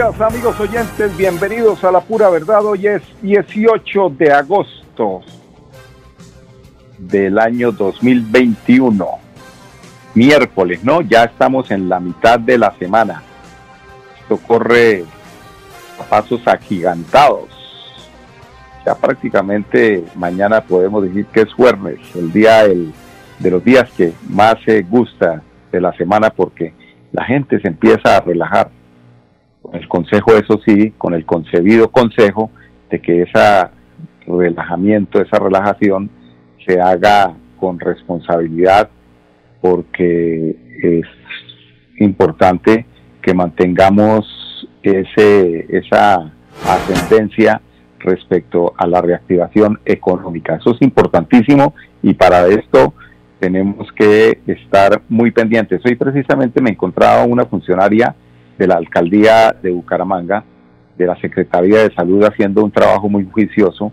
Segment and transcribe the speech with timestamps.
[0.00, 2.64] Amigos oyentes, bienvenidos a la pura verdad.
[2.64, 5.20] Hoy es 18 de agosto
[6.96, 9.06] del año 2021,
[10.14, 11.02] miércoles, ¿no?
[11.02, 13.22] Ya estamos en la mitad de la semana.
[14.22, 15.04] Esto corre
[16.00, 17.50] a pasos agigantados.
[18.86, 24.54] Ya prácticamente mañana podemos decir que es jueves, el día de los días que más
[24.64, 26.72] se gusta de la semana porque
[27.12, 28.79] la gente se empieza a relajar
[29.62, 32.50] con el consejo, eso sí, con el concebido consejo
[32.90, 33.68] de que ese
[34.26, 36.10] relajamiento, esa relajación
[36.66, 38.88] se haga con responsabilidad
[39.60, 41.06] porque es
[41.98, 42.86] importante
[43.22, 46.32] que mantengamos ese, esa
[46.66, 47.60] ascendencia
[47.98, 50.56] respecto a la reactivación económica.
[50.56, 52.94] Eso es importantísimo y para esto
[53.38, 55.80] tenemos que estar muy pendientes.
[55.84, 58.14] Hoy precisamente me encontraba una funcionaria
[58.60, 60.44] de la alcaldía de Bucaramanga,
[60.98, 63.90] de la Secretaría de Salud, haciendo un trabajo muy juicioso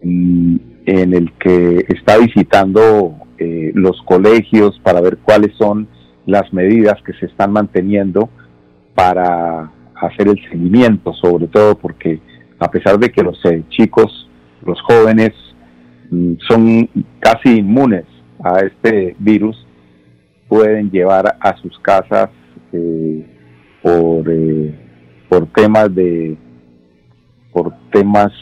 [0.00, 5.88] en, el que está visitando eh, los colegios para ver cuáles son
[6.24, 8.30] las medidas que se están manteniendo
[8.94, 12.20] para hacer el seguimiento, sobre todo porque
[12.60, 14.30] a pesar de que los eh, chicos,
[14.64, 15.32] los jóvenes,
[16.10, 18.04] mm, son casi inmunes
[18.44, 19.66] a este virus,
[20.46, 22.30] pueden llevar a sus casas
[22.72, 23.35] eh,
[23.86, 24.74] por, eh,
[25.28, 26.36] por temas de
[27.52, 28.32] por temas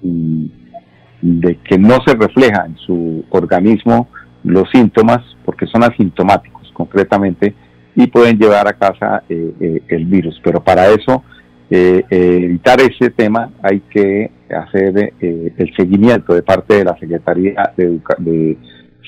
[0.00, 0.46] mm,
[1.20, 4.08] de que no se refleja en su organismo
[4.42, 7.54] los síntomas porque son asintomáticos concretamente
[7.94, 11.22] y pueden llevar a casa eh, eh, el virus pero para eso
[11.70, 18.56] evitar ese tema hay que hacer el seguimiento de parte de la Secretaría de, de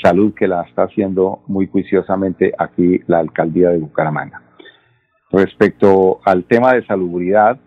[0.02, 4.45] Salud que la está haciendo muy juiciosamente aquí la alcaldía de Bucaramanga.
[5.30, 7.58] Respecto al tema de salubridad,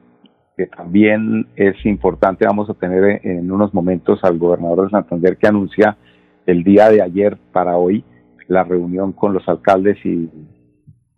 [0.56, 5.48] que también es importante, vamos a tener en unos momentos al gobernador de Santander que
[5.48, 5.98] anuncia
[6.46, 8.04] el día de ayer para hoy
[8.48, 10.30] la reunión con los alcaldes y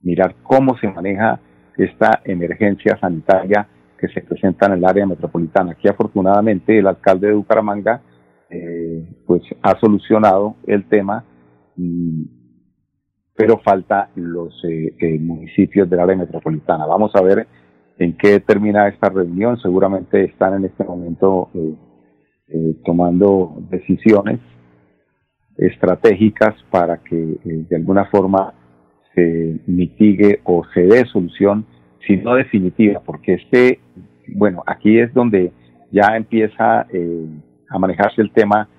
[0.01, 1.39] mirar cómo se maneja
[1.77, 5.71] esta emergencia sanitaria que se presenta en el área metropolitana.
[5.71, 8.01] Aquí afortunadamente el alcalde de Bucaramanga
[8.49, 11.23] eh, pues ha solucionado el tema
[13.41, 16.85] pero falta los eh, eh, municipios del área metropolitana.
[16.85, 17.47] Vamos a ver
[17.97, 19.59] en qué termina esta reunión.
[19.59, 24.39] Seguramente están en este momento eh, tomando decisiones
[25.57, 28.53] estratégicas para que de alguna forma
[29.15, 31.65] se mitigue o se dé solución,
[32.05, 33.79] si no definitiva, porque este,
[34.35, 35.51] bueno, aquí es donde
[35.91, 36.87] ya empieza
[37.69, 38.69] a manejarse el tema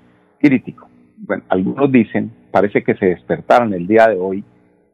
[0.40, 0.88] crítico.
[1.18, 4.44] Bueno, algunos dicen, parece que se despertaron el día de hoy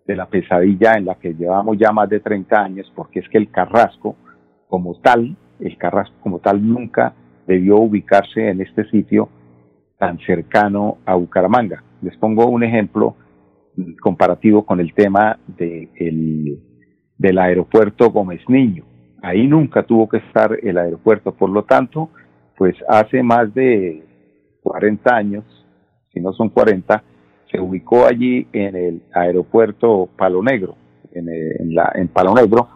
[0.09, 3.37] de la pesadilla en la que llevamos ya más de 30 años, porque es que
[3.37, 4.17] el Carrasco
[4.67, 7.13] como tal, el Carrasco como tal nunca
[7.47, 9.29] debió ubicarse en este sitio
[9.99, 11.85] tan cercano a Bucaramanga.
[12.01, 13.17] Les pongo un ejemplo
[14.01, 16.59] comparativo con el tema de el,
[17.19, 18.85] del aeropuerto Gómez Niño.
[19.23, 22.09] Ahí nunca tuvo que estar el aeropuerto, por lo tanto,
[22.57, 24.03] pues hace más de
[24.63, 25.45] 40 años,
[26.15, 27.03] si no son 40,
[27.50, 30.76] se ubicó allí en el aeropuerto Palo Negro,
[31.12, 32.69] en, eh, la, en Palo Negro,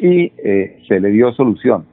[0.00, 1.86] y eh, se le dio solución.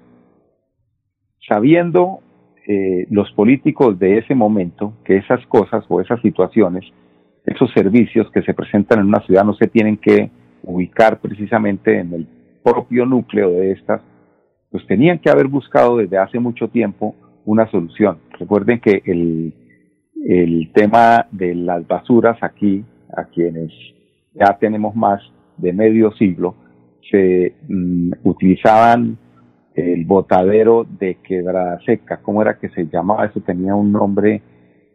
[1.47, 2.19] Sabiendo
[2.67, 6.83] eh, los políticos de ese momento que esas cosas o esas situaciones,
[7.45, 10.29] esos servicios que se presentan en una ciudad no se tienen que
[10.63, 12.27] ubicar precisamente en el
[12.61, 14.01] propio núcleo de estas,
[14.69, 18.17] pues tenían que haber buscado desde hace mucho tiempo una solución.
[18.37, 19.53] Recuerden que el
[20.25, 22.83] el tema de las basuras aquí,
[23.15, 23.71] a quienes
[24.33, 25.21] ya tenemos más
[25.57, 26.55] de medio siglo,
[27.09, 29.17] se mm, utilizaban
[29.75, 33.25] el botadero de quebrada seca, ¿cómo era que se llamaba?
[33.25, 34.41] Eso tenía un nombre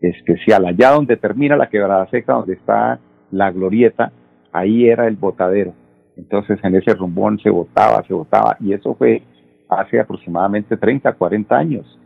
[0.00, 0.66] especial.
[0.66, 2.98] Allá donde termina la quebrada seca, donde está
[3.30, 4.12] la glorieta,
[4.52, 5.72] ahí era el botadero.
[6.16, 9.22] Entonces en ese rumbón se botaba, se botaba, y eso fue
[9.68, 11.98] hace aproximadamente 30, 40 años.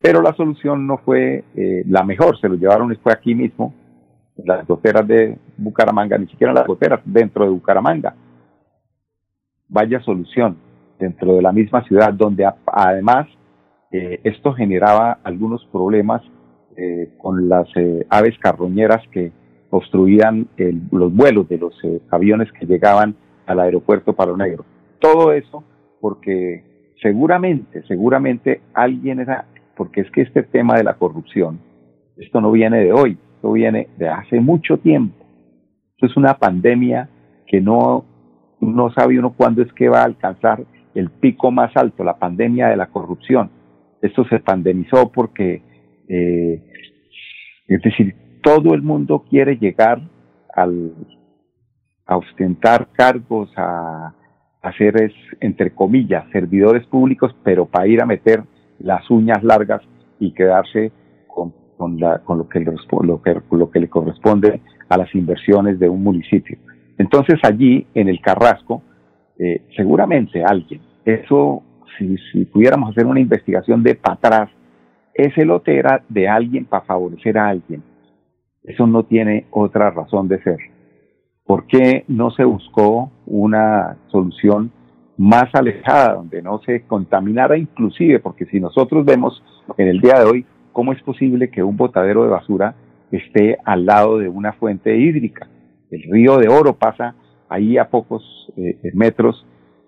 [0.00, 3.74] Pero la solución no fue eh, la mejor, se lo llevaron fue aquí mismo,
[4.44, 8.14] las goteras de Bucaramanga, ni siquiera las goteras, dentro de Bucaramanga.
[9.68, 10.56] Vaya solución.
[10.98, 13.28] dentro de la misma ciudad, donde además
[13.90, 16.22] eh, esto generaba algunos problemas
[16.76, 19.32] eh, con las eh, aves carroñeras que
[19.70, 20.48] obstruían
[20.90, 21.74] los vuelos de los
[22.10, 23.14] aviones que llegaban
[23.46, 24.64] al aeropuerto Palo Negro.
[24.98, 25.62] Todo eso
[26.00, 29.44] porque seguramente, seguramente alguien era,
[29.78, 31.60] porque es que este tema de la corrupción,
[32.16, 35.24] esto no viene de hoy, esto viene de hace mucho tiempo.
[35.92, 37.08] Esto es una pandemia
[37.46, 38.04] que no,
[38.60, 40.64] no sabe uno cuándo es que va a alcanzar
[40.94, 43.50] el pico más alto, la pandemia de la corrupción.
[44.02, 45.62] Esto se pandemizó porque,
[46.08, 46.60] eh,
[47.68, 50.00] es decir, todo el mundo quiere llegar
[50.54, 50.92] al,
[52.04, 54.12] a ostentar cargos, a,
[54.60, 58.42] hacer, entre comillas, servidores públicos, pero para ir a meter
[58.88, 59.82] las uñas largas
[60.18, 60.90] y quedarse
[61.26, 65.14] con, con, la, con lo, que le, lo, que, lo que le corresponde a las
[65.14, 66.56] inversiones de un municipio.
[66.96, 68.82] Entonces allí, en el Carrasco,
[69.38, 71.62] eh, seguramente alguien, eso,
[71.98, 74.50] si, si pudiéramos hacer una investigación de para atrás,
[75.12, 77.82] ese lote era de alguien para favorecer a alguien.
[78.64, 80.58] Eso no tiene otra razón de ser.
[81.44, 84.72] ¿Por qué no se buscó una solución
[85.18, 88.20] más alejada, donde no se contaminara inclusive?
[88.20, 89.42] Porque si nosotros vemos
[89.76, 92.74] en el día de hoy, ¿cómo es posible que un botadero de basura
[93.10, 95.48] esté al lado de una fuente hídrica?
[95.90, 97.14] El río de Oro pasa
[97.48, 98.22] ahí a pocos
[98.56, 99.44] eh, metros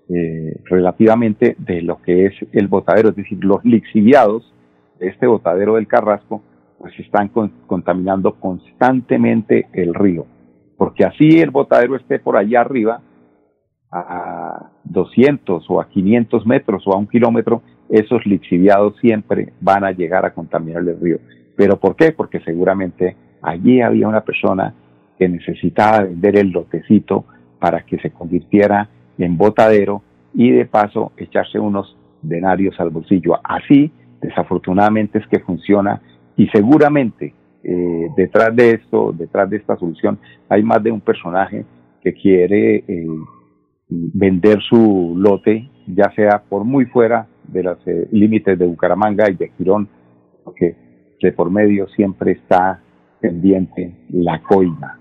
[0.09, 4.53] eh, relativamente de lo que es el botadero, es decir, los lixiviados
[4.99, 6.43] de este botadero del Carrasco,
[6.79, 10.27] pues están contaminando constantemente el río,
[10.77, 13.03] porque así el botadero esté por allá arriba,
[14.85, 20.25] 200 o a 500 metros o a un kilómetro, esos lixiviados siempre van a llegar
[20.25, 21.19] a contaminar el río.
[21.57, 22.13] ¿Pero por qué?
[22.13, 24.75] Porque seguramente allí había una persona
[25.19, 27.25] que necesitaba vender el lotecito
[27.59, 30.03] para que se convirtiera en botadero
[30.33, 33.39] y de paso echarse unos denarios al bolsillo.
[33.45, 36.01] Así, desafortunadamente, es que funciona
[36.37, 40.19] y seguramente eh, detrás de esto, detrás de esta solución,
[40.49, 41.65] hay más de un personaje
[42.03, 43.07] que quiere eh,
[43.91, 49.35] vender su lote, ya sea por muy fuera de los eh, límites de Bucaramanga y
[49.35, 49.89] de Girón,
[50.45, 50.77] porque
[51.21, 52.81] de por medio siempre está
[53.21, 54.99] pendiente la coima.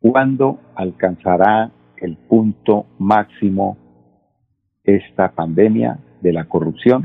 [0.00, 3.76] ¿Cuándo alcanzará el punto máximo
[4.82, 7.04] esta pandemia de la corrupción?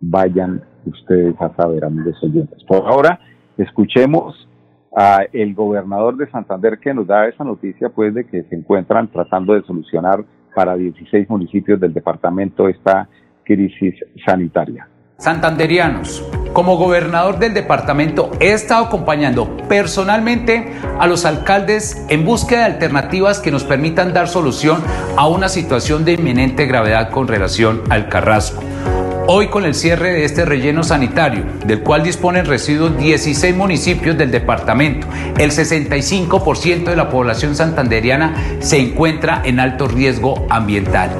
[0.00, 2.64] Vayan ustedes a saber, amigos oyentes.
[2.64, 3.20] Por ahora,
[3.58, 4.48] escuchemos
[4.96, 9.08] a el gobernador de Santander que nos da esa noticia, pues, de que se encuentran
[9.08, 10.24] tratando de solucionar
[10.54, 13.08] para 16 municipios del departamento esta
[13.44, 13.94] crisis
[14.24, 14.88] sanitaria.
[15.16, 22.74] Santanderianos, como gobernador del departamento he estado acompañando personalmente a los alcaldes en búsqueda de
[22.74, 24.82] alternativas que nos permitan dar solución
[25.16, 28.62] a una situación de inminente gravedad con relación al Carrasco.
[29.28, 34.32] Hoy con el cierre de este relleno sanitario, del cual disponen residuos 16 municipios del
[34.32, 35.06] departamento,
[35.38, 41.10] el 65% de la población santanderiana se encuentra en alto riesgo ambiental.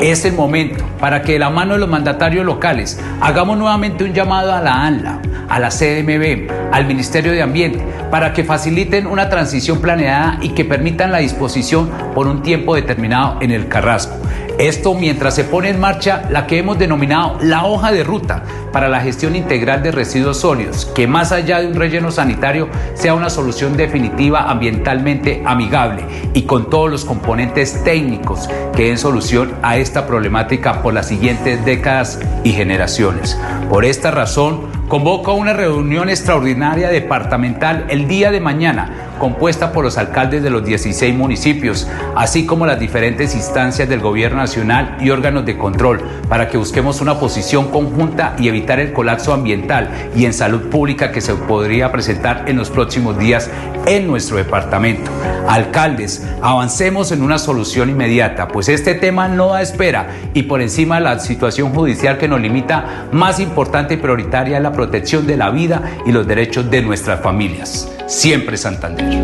[0.00, 4.14] Es el momento para que de la mano de los mandatarios locales hagamos nuevamente un
[4.14, 5.20] llamado a la ANLA,
[5.50, 10.64] a la CDMB, al Ministerio de Ambiente, para que faciliten una transición planeada y que
[10.64, 14.16] permitan la disposición por un tiempo determinado en el Carrasco.
[14.60, 18.90] Esto mientras se pone en marcha la que hemos denominado la hoja de ruta para
[18.90, 23.30] la gestión integral de residuos sólidos, que más allá de un relleno sanitario sea una
[23.30, 30.06] solución definitiva ambientalmente amigable y con todos los componentes técnicos que den solución a esta
[30.06, 33.40] problemática por las siguientes décadas y generaciones.
[33.70, 39.84] Por esta razón, convoco a una reunión extraordinaria departamental el día de mañana compuesta por
[39.84, 41.86] los alcaldes de los 16 municipios,
[42.16, 47.00] así como las diferentes instancias del gobierno nacional y órganos de control, para que busquemos
[47.00, 51.92] una posición conjunta y evitar el colapso ambiental y en salud pública que se podría
[51.92, 53.48] presentar en los próximos días
[53.86, 55.10] en nuestro departamento.
[55.46, 60.96] Alcaldes, avancemos en una solución inmediata, pues este tema no da espera y por encima
[60.96, 65.36] de la situación judicial que nos limita, más importante y prioritaria es la protección de
[65.36, 67.99] la vida y los derechos de nuestras familias.
[68.10, 69.22] Siempre Santander.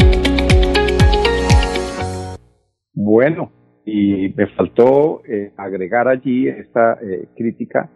[2.95, 3.50] Bueno,
[3.85, 7.90] y me faltó eh, agregar allí esta eh, crítica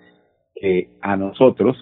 [0.52, 1.76] que a nosotros,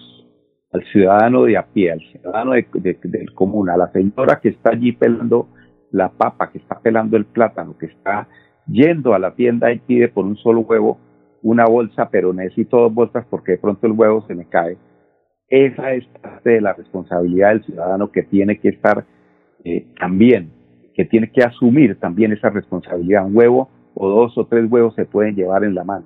[0.71, 4.91] al ciudadano de a pie, al ciudadano del común, a la señora que está allí
[4.91, 5.49] pelando
[5.89, 8.27] la papa, que está pelando el plátano, que está
[8.67, 10.99] yendo a la tienda y pide por un solo huevo
[11.41, 14.77] una bolsa, pero necesito dos bolsas porque de pronto el huevo se me cae.
[15.49, 19.05] Esa es parte de la responsabilidad del ciudadano que tiene que estar
[19.63, 20.51] eh, también,
[20.93, 23.25] que tiene que asumir también esa responsabilidad.
[23.25, 26.05] Un huevo o dos o tres huevos se pueden llevar en la mano.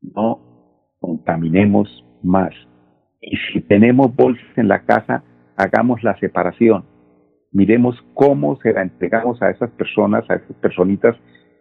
[0.00, 0.40] no
[1.00, 2.52] contaminemos más.
[3.20, 5.22] Y si tenemos bolsas en la casa,
[5.56, 6.84] hagamos la separación.
[7.52, 11.16] Miremos cómo se la entregamos a esas personas, a esas personitas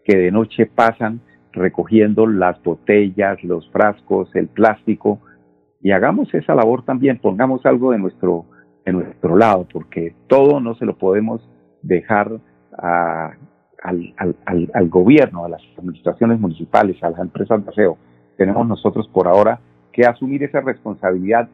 [0.05, 1.21] que de noche pasan
[1.51, 5.19] recogiendo las botellas, los frascos, el plástico,
[5.81, 8.45] y hagamos esa labor también, pongamos algo de nuestro,
[8.85, 11.41] de nuestro lado, porque todo no se lo podemos
[11.81, 12.31] dejar
[12.77, 13.31] a,
[13.81, 17.97] al, al, al, gobierno, a las administraciones municipales, a las empresas de aseo.
[18.37, 19.59] Tenemos nosotros por ahora
[19.93, 21.49] que asumir esa responsabilidad,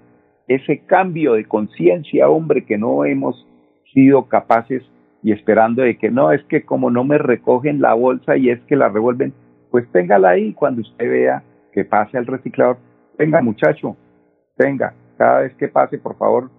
[0.47, 3.47] ese cambio de conciencia, hombre, que no hemos
[3.93, 4.83] sido capaces
[5.23, 8.59] y esperando de que no, es que como no me recogen la bolsa y es
[8.61, 9.33] que la revuelven,
[9.71, 12.77] pues téngala ahí cuando usted vea que pase al reciclador.
[13.17, 13.95] Venga, muchacho,
[14.55, 16.49] tenga, cada vez que pase, por favor,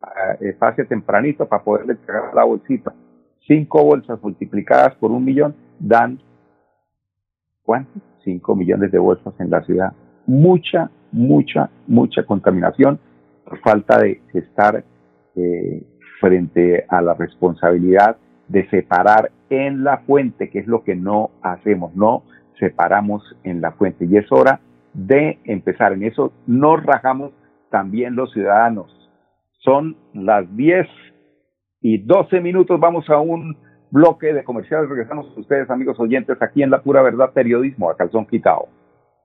[0.00, 2.92] ah, eh, pase tempranito para poderle entregar la bolsita.
[3.46, 6.20] Cinco bolsas multiplicadas por un millón dan,
[7.62, 8.00] ¿cuánto?
[8.24, 9.92] Cinco millones de bolsas en la ciudad.
[10.26, 13.00] Mucha, mucha, mucha contaminación
[13.44, 14.84] por falta de estar
[15.34, 15.82] eh,
[16.20, 21.94] frente a la responsabilidad de separar en la fuente, que es lo que no hacemos,
[21.96, 22.22] no
[22.58, 24.04] separamos en la fuente.
[24.04, 24.60] Y es hora
[24.94, 25.92] de empezar.
[25.92, 27.32] En eso nos rajamos
[27.70, 28.90] también los ciudadanos.
[29.60, 30.86] Son las 10
[31.80, 32.78] y 12 minutos.
[32.80, 33.56] Vamos a un
[33.90, 34.88] bloque de comerciales.
[34.88, 38.68] Regresamos a ustedes, amigos oyentes, aquí en La Pura Verdad Periodismo, a calzón quitado.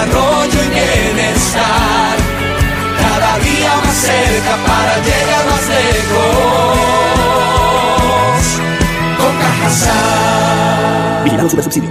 [0.00, 2.16] desarrollo y bienestar.
[2.98, 6.78] Cada día más cerca para llegar más lejos.
[9.18, 9.34] Con.
[11.24, 11.90] Vigilado Super Subsidio.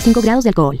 [0.00, 0.80] 5 grados de alcohol.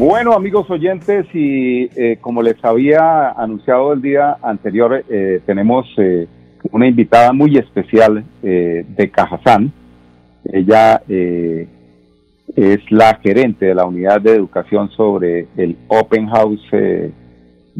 [0.00, 6.26] Bueno, amigos oyentes, y eh, como les había anunciado el día anterior, eh, tenemos eh,
[6.72, 9.70] una invitada muy especial de Cajazán.
[10.44, 16.66] Ella es la gerente de la unidad de educación sobre el Open House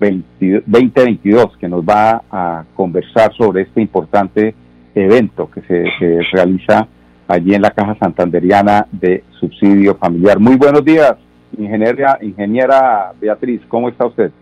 [0.00, 4.54] 2022, que nos va a conversar sobre este importante
[4.94, 6.88] evento que se, realiza
[7.28, 10.40] allí en la Caja Santanderiana de Subsidio Familiar.
[10.40, 11.14] Muy buenos días,
[11.56, 14.32] ingeniera, ingeniera Beatriz, ¿cómo está usted?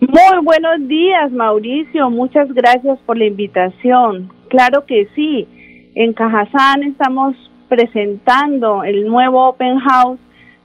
[0.00, 2.10] Muy buenos días, Mauricio.
[2.10, 4.30] Muchas gracias por la invitación.
[4.48, 5.48] Claro que sí.
[5.94, 7.36] En Cajazán estamos
[7.68, 10.18] presentando el nuevo Open House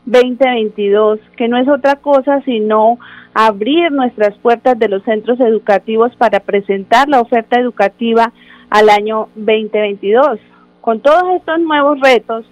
[0.07, 2.97] 2022, que no es otra cosa sino
[3.33, 8.31] abrir nuestras puertas de los centros educativos para presentar la oferta educativa
[8.69, 10.39] al año 2022.
[10.81, 12.45] Con todos estos nuevos retos,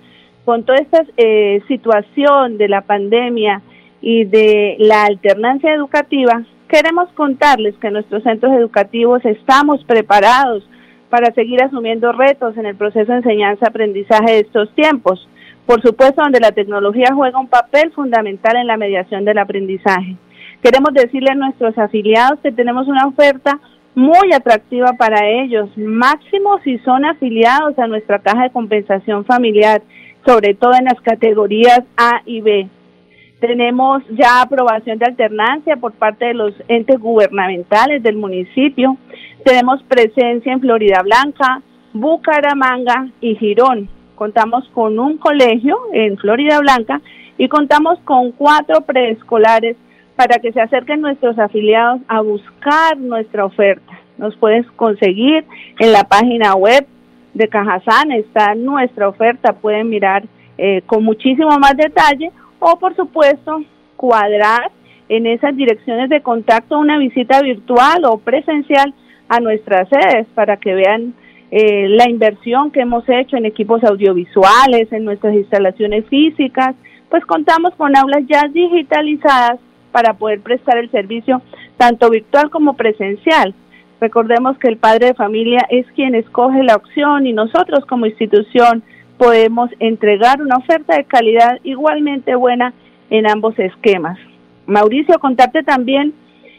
[0.43, 3.61] con toda esta eh, situación de la pandemia
[4.01, 10.67] y de la alternancia educativa, queremos contarles que nuestros centros educativos estamos preparados
[11.09, 15.27] para seguir asumiendo retos en el proceso de enseñanza-aprendizaje de estos tiempos.
[15.65, 20.15] Por supuesto, donde la tecnología juega un papel fundamental en la mediación del aprendizaje.
[20.61, 23.59] Queremos decirle a nuestros afiliados que tenemos una oferta
[23.95, 29.81] muy atractiva para ellos, máximo si son afiliados a nuestra caja de compensación familiar,
[30.25, 32.67] sobre todo en las categorías A y B.
[33.39, 38.97] Tenemos ya aprobación de alternancia por parte de los entes gubernamentales del municipio.
[39.43, 41.61] Tenemos presencia en Florida Blanca,
[41.93, 43.89] Bucaramanga y Girón.
[44.15, 47.01] Contamos con un colegio en Florida Blanca
[47.37, 49.75] y contamos con cuatro preescolares
[50.15, 53.99] para que se acerquen nuestros afiliados a buscar nuestra oferta.
[54.17, 55.43] Nos puedes conseguir
[55.79, 56.87] en la página web
[57.33, 60.23] de Cajazán, está nuestra oferta, pueden mirar
[60.57, 62.31] eh, con muchísimo más detalle
[62.67, 63.63] o por supuesto
[63.95, 64.71] cuadrar
[65.07, 68.91] en esas direcciones de contacto una visita virtual o presencial
[69.29, 71.13] a nuestras sedes para que vean
[71.51, 76.75] eh, la inversión que hemos hecho en equipos audiovisuales, en nuestras instalaciones físicas,
[77.09, 79.59] pues contamos con aulas ya digitalizadas
[79.91, 81.43] para poder prestar el servicio
[81.77, 83.53] tanto virtual como presencial.
[84.01, 88.81] Recordemos que el padre de familia es quien escoge la opción y nosotros como institución
[89.17, 92.73] podemos entregar una oferta de calidad igualmente buena
[93.09, 94.17] en ambos esquemas.
[94.65, 96.13] Mauricio, contarte también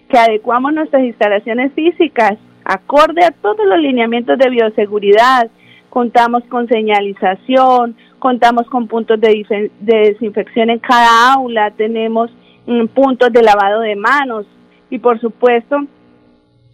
[0.08, 5.48] que adecuamos nuestras instalaciones físicas acorde a todos los lineamientos de bioseguridad.
[5.90, 12.30] Contamos con señalización, contamos con puntos de, desinfección en cada aula, tenemos
[12.66, 14.46] mm, puntos de lavado de manos
[14.90, 15.84] y por supuesto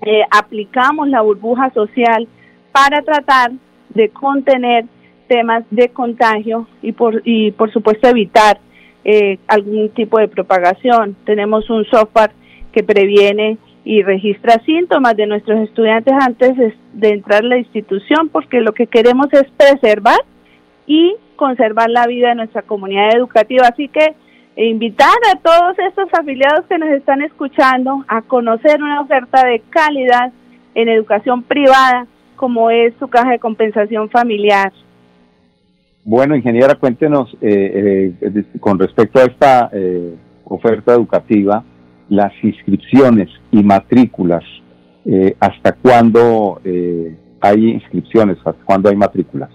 [0.00, 2.26] eh, aplicamos la burbuja social
[2.72, 3.52] para tratar
[3.90, 4.86] de contener
[5.32, 8.58] temas de contagio y por, y por supuesto evitar
[9.02, 11.16] eh, algún tipo de propagación.
[11.24, 12.32] Tenemos un software
[12.70, 16.52] que previene y registra síntomas de nuestros estudiantes antes
[16.92, 20.20] de entrar a la institución porque lo que queremos es preservar
[20.86, 23.68] y conservar la vida de nuestra comunidad educativa.
[23.68, 24.14] Así que
[24.56, 30.30] invitar a todos estos afiliados que nos están escuchando a conocer una oferta de calidad
[30.74, 34.72] en educación privada como es su caja de compensación familiar.
[36.04, 41.62] Bueno, ingeniera, cuéntenos eh, eh, con respecto a esta eh, oferta educativa,
[42.08, 44.44] las inscripciones y matrículas,
[45.40, 46.60] ¿hasta cuándo
[47.40, 48.36] hay inscripciones?
[48.44, 49.50] ¿Hasta cuándo hay matrículas?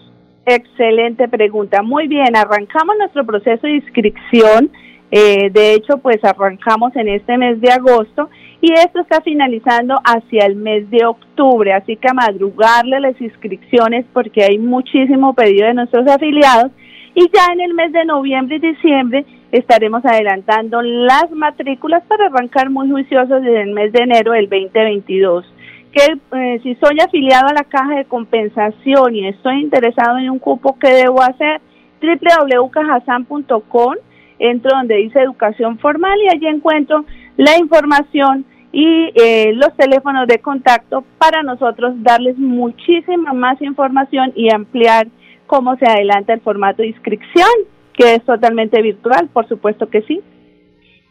[0.46, 1.84] Excelente pregunta.
[1.84, 4.72] Muy bien, arrancamos nuestro proceso de inscripción.
[5.10, 10.56] De hecho, pues arrancamos en este mes de agosto y esto está finalizando hacia el
[10.56, 16.08] mes de octubre, así que a madrugarle las inscripciones porque hay muchísimo pedido de nuestros
[16.08, 16.72] afiliados
[17.14, 22.70] y ya en el mes de noviembre y diciembre estaremos adelantando las matrículas para arrancar
[22.70, 25.46] muy juiciosos desde el mes de enero del 2022.
[25.92, 30.40] Que eh, si soy afiliado a la caja de compensación y estoy interesado en un
[30.40, 31.62] cupo, ¿qué debo hacer?
[32.02, 33.96] www.cajasan.com,
[34.40, 37.06] entro donde dice educación formal y allí encuentro
[37.38, 44.54] la información y eh, los teléfonos de contacto para nosotros darles muchísima más información y
[44.54, 45.08] ampliar
[45.46, 47.50] cómo se adelanta el formato de inscripción,
[47.94, 50.22] que es totalmente virtual, por supuesto que sí.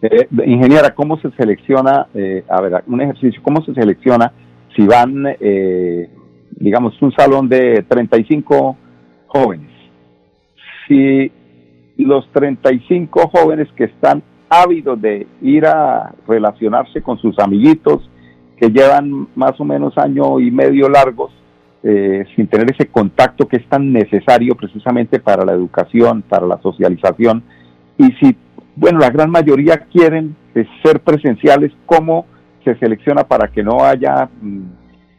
[0.02, 4.32] Eh, ingeniera, ¿cómo se selecciona, eh, a ver, un ejercicio, cómo se selecciona
[4.76, 5.24] si van,
[6.50, 8.76] digamos, un salón de 35
[9.26, 9.70] jóvenes?
[10.86, 11.32] Si
[12.04, 18.08] los 35 jóvenes que están ávidos de ir a relacionarse con sus amiguitos
[18.56, 21.32] que llevan más o menos año y medio largos
[21.82, 26.58] eh, sin tener ese contacto que es tan necesario precisamente para la educación, para la
[26.60, 27.42] socialización.
[27.98, 28.36] Y si,
[28.74, 30.34] bueno, la gran mayoría quieren
[30.82, 32.26] ser presenciales, ¿cómo
[32.64, 34.62] se selecciona para que no haya, mm,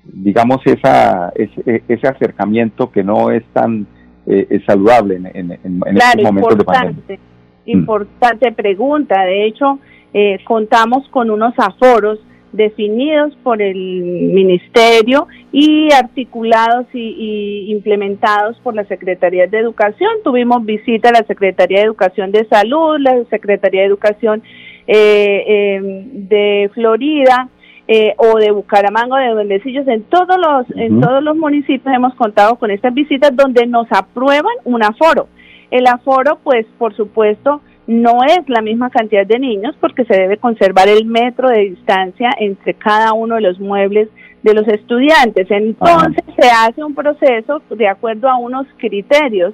[0.03, 3.87] digamos, esa, ese, ese, acercamiento que no es tan
[4.27, 7.19] eh, saludable en, en, en estos momentos de pandemia?
[7.65, 9.23] Importante pregunta.
[9.23, 9.79] De hecho,
[10.13, 12.19] eh, contamos con unos aforos
[12.53, 20.09] definidos por el ministerio y articulados y, implementados por la Secretaría de Educación.
[20.23, 24.43] Tuvimos visita a la Secretaría de Educación de Salud, la Secretaría de Educación
[24.87, 27.49] eh, em, de Florida,
[27.87, 32.13] eh, o de Bucaramanga o de Duendecillos, en todos los en todos los municipios hemos
[32.15, 35.27] contado con estas visitas donde nos aprueban un aforo.
[35.71, 40.37] El aforo, pues, por supuesto, no es la misma cantidad de niños porque se debe
[40.37, 44.09] conservar el metro de distancia entre cada uno de los muebles
[44.43, 45.49] de los estudiantes.
[45.49, 49.53] Entonces se hace un proceso de acuerdo a unos criterios,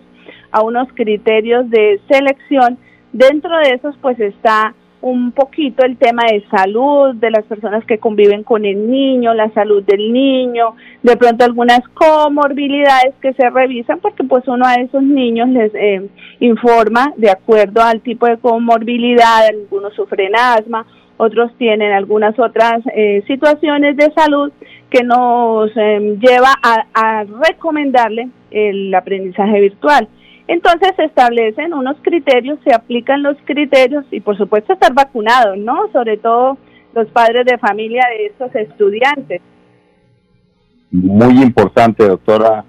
[0.52, 2.80] a unos criterios de selección.
[3.12, 7.98] Dentro de esos pues está un poquito el tema de salud de las personas que
[7.98, 14.00] conviven con el niño, la salud del niño, de pronto algunas comorbilidades que se revisan
[14.00, 16.08] porque pues uno a esos niños les eh,
[16.40, 20.86] informa de acuerdo al tipo de comorbilidad, algunos sufren asma,
[21.18, 24.54] otros tienen algunas otras eh, situaciones de salud
[24.90, 30.08] que nos eh, lleva a, a recomendarle el aprendizaje virtual.
[30.48, 35.90] Entonces se establecen unos criterios, se aplican los criterios y por supuesto estar vacunados, ¿no?
[35.92, 36.58] Sobre todo
[36.94, 39.42] los padres de familia de estos estudiantes.
[40.92, 42.66] Muy importante, doctora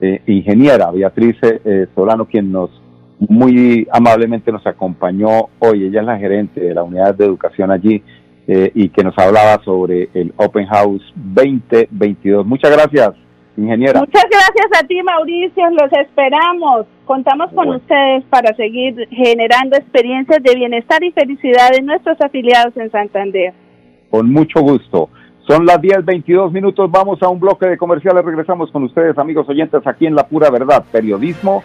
[0.00, 2.70] eh, ingeniera Beatriz eh, Solano, quien nos
[3.18, 5.84] muy amablemente nos acompañó hoy.
[5.84, 8.02] Ella es la gerente de la unidad de educación allí
[8.46, 12.46] eh, y que nos hablaba sobre el Open House 2022.
[12.46, 13.27] Muchas gracias.
[13.58, 14.00] Ingeniera.
[14.00, 15.68] Muchas gracias a ti, Mauricio.
[15.70, 16.86] Los esperamos.
[17.04, 22.90] Contamos con ustedes para seguir generando experiencias de bienestar y felicidad en nuestros afiliados en
[22.92, 23.52] Santander.
[24.10, 25.10] Con mucho gusto.
[25.48, 26.88] Son las 10:22 minutos.
[26.90, 28.24] Vamos a un bloque de comerciales.
[28.24, 30.84] Regresamos con ustedes, amigos oyentes, aquí en La Pura Verdad.
[30.92, 31.64] Periodismo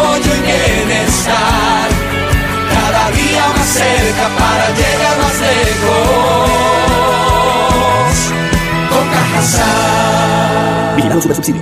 [0.65, 1.89] bienestar.
[2.73, 6.49] Cada día más cerca para llegar más lejos.
[8.89, 9.05] Con.
[10.95, 11.61] Vigilado subsidio.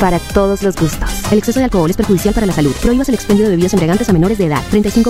[0.00, 1.10] para todos los gustos.
[1.30, 2.74] El exceso de alcohol es perjudicial para la salud.
[2.82, 4.62] Prohíbas el expendio de bebidas embriagantes a menores de edad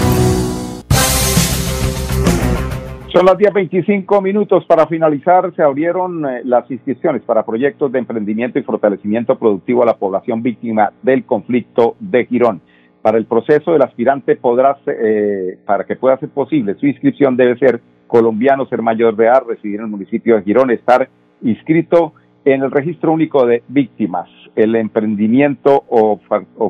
[3.12, 5.52] Son las 10.25 minutos para finalizar.
[5.56, 10.42] Se abrieron eh, las inscripciones para proyectos de emprendimiento y fortalecimiento productivo a la población
[10.42, 12.60] víctima del conflicto de Girón.
[13.02, 17.58] Para el proceso del aspirante podrá, eh, para que pueda ser posible su inscripción debe
[17.58, 21.08] ser colombiano, ser mayor de edad, residir en el municipio de Girón, estar
[21.42, 22.12] inscrito
[22.44, 24.28] en el registro único de víctimas.
[24.56, 26.18] El emprendimiento o,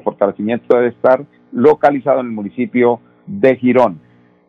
[0.03, 4.01] fortalecimiento debe estar localizado en el municipio de Girón.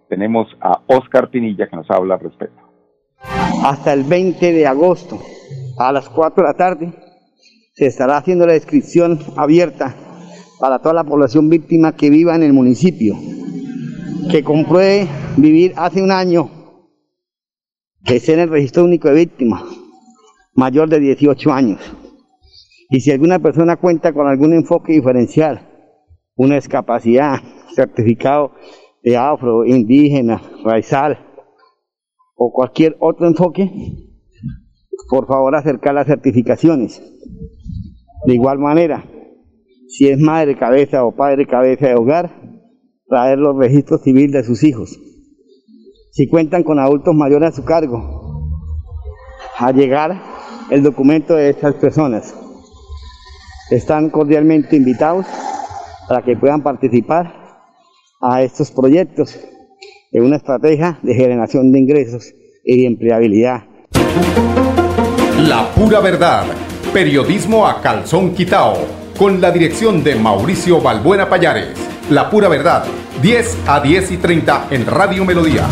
[0.09, 2.61] Tenemos a Oscar Pinilla que nos habla al respecto.
[3.63, 5.19] Hasta el 20 de agosto
[5.77, 6.93] a las 4 de la tarde
[7.73, 9.95] se estará haciendo la descripción abierta
[10.59, 13.15] para toda la población víctima que viva en el municipio,
[14.29, 15.07] que compruebe
[15.37, 16.51] vivir hace un año,
[18.03, 19.63] que esté en el registro único de víctimas,
[20.53, 21.79] mayor de 18 años.
[22.89, 25.67] Y si alguna persona cuenta con algún enfoque diferencial,
[26.35, 27.39] una discapacidad,
[27.73, 28.51] certificado
[29.03, 31.17] de afro, indígena, raizal
[32.35, 33.71] o cualquier otro enfoque,
[35.09, 37.01] por favor acercar las certificaciones.
[38.25, 39.05] De igual manera,
[39.87, 42.29] si es madre cabeza o padre cabeza de hogar,
[43.07, 44.97] traer los registros civiles de sus hijos.
[46.11, 48.49] Si cuentan con adultos mayores a su cargo,
[49.57, 50.30] a llegar
[50.71, 52.33] el documento de estas personas.
[53.69, 55.27] Están cordialmente invitados
[56.07, 57.33] para que puedan participar
[58.21, 59.37] a estos proyectos
[60.11, 63.63] en una estrategia de generación de ingresos y empleabilidad.
[65.39, 66.45] La pura verdad.
[66.93, 68.77] Periodismo a calzón quitao.
[69.17, 71.77] Con la dirección de Mauricio Balbuena Payares.
[72.09, 72.85] La pura verdad.
[73.21, 75.67] 10 a 10 y 30 en Radio Melodía.